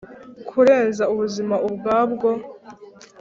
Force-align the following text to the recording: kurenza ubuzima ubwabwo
kurenza 0.49 1.03
ubuzima 1.13 1.55
ubwabwo 1.67 2.29